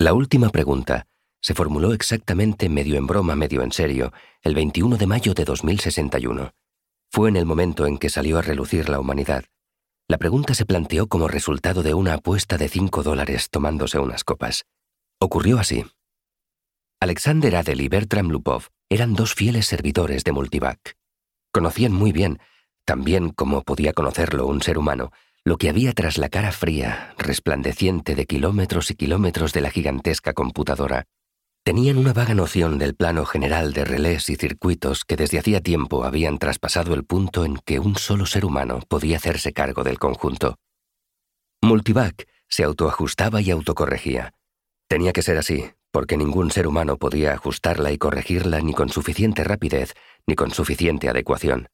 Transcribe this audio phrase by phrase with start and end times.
[0.00, 1.06] La última pregunta
[1.42, 6.52] se formuló exactamente medio en broma, medio en serio, el 21 de mayo de 2061.
[7.12, 9.44] Fue en el momento en que salió a relucir la humanidad.
[10.08, 14.64] La pregunta se planteó como resultado de una apuesta de cinco dólares tomándose unas copas.
[15.18, 15.84] Ocurrió así.
[16.98, 20.96] Alexander Adel y Bertram Lupov eran dos fieles servidores de Multivac.
[21.52, 22.40] Conocían muy bien,
[22.86, 25.12] también como podía conocerlo un ser humano,
[25.44, 30.32] lo que había tras la cara fría, resplandeciente de kilómetros y kilómetros de la gigantesca
[30.32, 31.06] computadora.
[31.64, 36.04] Tenían una vaga noción del plano general de relés y circuitos que desde hacía tiempo
[36.04, 40.56] habían traspasado el punto en que un solo ser humano podía hacerse cargo del conjunto.
[41.62, 44.32] Multivac se autoajustaba y autocorregía.
[44.88, 49.44] Tenía que ser así, porque ningún ser humano podía ajustarla y corregirla ni con suficiente
[49.44, 49.94] rapidez
[50.26, 51.68] ni con suficiente adecuación.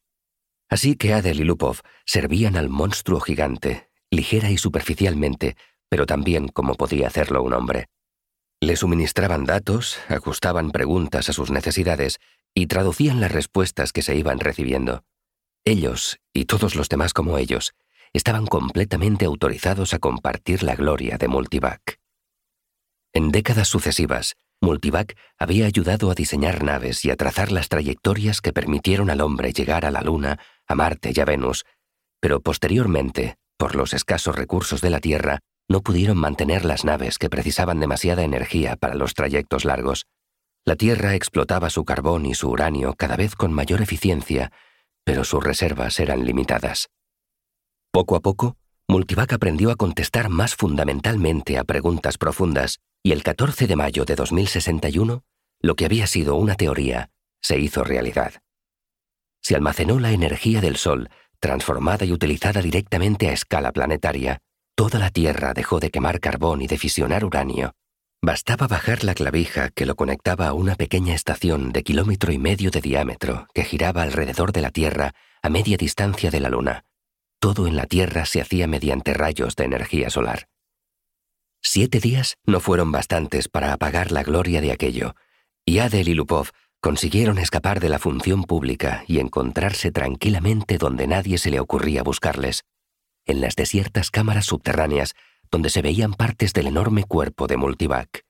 [0.68, 5.56] Así que Adel y Lupov servían al monstruo gigante, ligera y superficialmente,
[5.88, 7.86] pero también como podía hacerlo un hombre.
[8.60, 12.18] Le suministraban datos, ajustaban preguntas a sus necesidades
[12.54, 15.04] y traducían las respuestas que se iban recibiendo.
[15.64, 17.74] Ellos, y todos los demás como ellos,
[18.12, 22.00] estaban completamente autorizados a compartir la gloria de Multivac.
[23.12, 28.54] En décadas sucesivas, Multivac había ayudado a diseñar naves y a trazar las trayectorias que
[28.54, 31.64] permitieron al hombre llegar a la Luna, a Marte y a Venus,
[32.20, 37.30] pero posteriormente, por los escasos recursos de la Tierra, no pudieron mantener las naves que
[37.30, 40.06] precisaban demasiada energía para los trayectos largos.
[40.64, 44.52] La Tierra explotaba su carbón y su uranio cada vez con mayor eficiencia,
[45.04, 46.88] pero sus reservas eran limitadas.
[47.92, 48.56] Poco a poco,
[48.88, 54.14] Multivac aprendió a contestar más fundamentalmente a preguntas profundas y el 14 de mayo de
[54.14, 55.22] 2061,
[55.60, 58.34] lo que había sido una teoría se hizo realidad.
[59.46, 61.08] Se almacenó la energía del Sol,
[61.38, 64.40] transformada y utilizada directamente a escala planetaria.
[64.74, 67.70] Toda la Tierra dejó de quemar carbón y de fisionar uranio.
[68.20, 72.72] Bastaba bajar la clavija que lo conectaba a una pequeña estación de kilómetro y medio
[72.72, 76.84] de diámetro que giraba alrededor de la Tierra a media distancia de la Luna.
[77.38, 80.48] Todo en la Tierra se hacía mediante rayos de energía solar.
[81.62, 85.14] Siete días no fueron bastantes para apagar la gloria de aquello,
[85.64, 86.50] y Adel y Lupov
[86.80, 92.64] consiguieron escapar de la función pública y encontrarse tranquilamente donde nadie se le ocurría buscarles,
[93.26, 95.14] en las desiertas cámaras subterráneas
[95.50, 98.24] donde se veían partes del enorme cuerpo de Multivac.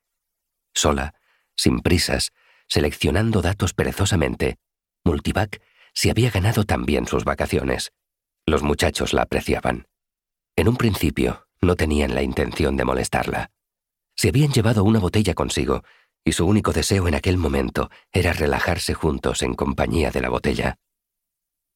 [0.74, 1.14] Sola,
[1.54, 2.32] sin prisas,
[2.68, 4.58] seleccionando datos perezosamente,
[5.04, 5.62] Multivac
[5.94, 7.92] se había ganado también sus vacaciones.
[8.44, 9.86] Los muchachos la apreciaban.
[10.56, 13.50] En un principio, no tenían la intención de molestarla.
[14.14, 15.84] Se habían llevado una botella consigo,
[16.26, 20.76] y su único deseo en aquel momento era relajarse juntos en compañía de la botella.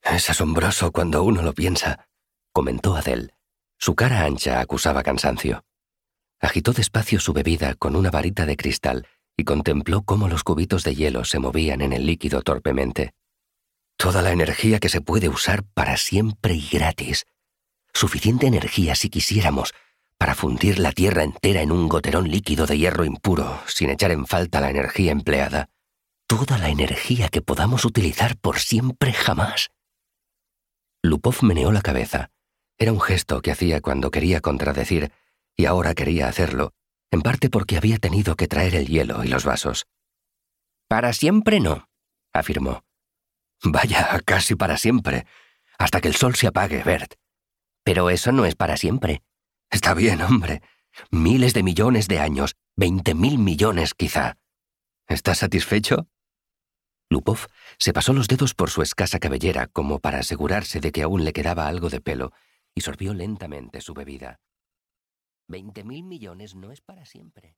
[0.03, 2.09] Es asombroso cuando uno lo piensa,
[2.53, 3.33] comentó Adele.
[3.79, 5.63] Su cara ancha acusaba cansancio.
[6.41, 9.07] Agitó despacio su bebida con una varita de cristal
[9.37, 13.13] y contempló cómo los cubitos de hielo se movían en el líquido torpemente.
[13.97, 17.25] Toda la energía que se puede usar para siempre y gratis,
[17.95, 19.75] suficiente energía si quisiéramos
[20.21, 24.27] para fundir la Tierra entera en un goterón líquido de hierro impuro sin echar en
[24.27, 25.71] falta la energía empleada.
[26.29, 29.71] Toda la energía que podamos utilizar por siempre jamás.
[31.03, 32.31] Lupov meneó la cabeza.
[32.77, 35.11] Era un gesto que hacía cuando quería contradecir,
[35.57, 36.75] y ahora quería hacerlo,
[37.11, 39.87] en parte porque había tenido que traer el hielo y los vasos.
[40.87, 41.89] Para siempre no,
[42.35, 42.85] afirmó.
[43.65, 45.25] Vaya, casi para siempre,
[45.79, 47.15] hasta que el sol se apague, Bert.
[47.85, 49.23] Pero eso no es para siempre.
[49.71, 50.63] Está bien, hombre.
[51.11, 54.37] Miles de millones de años, veinte mil millones quizá.
[55.07, 56.09] ¿Estás satisfecho?
[57.09, 57.47] Lupov
[57.79, 61.33] se pasó los dedos por su escasa cabellera como para asegurarse de que aún le
[61.33, 62.33] quedaba algo de pelo
[62.75, 64.41] y sorbió lentamente su bebida.
[65.49, 67.57] Veinte mil millones no es para siempre.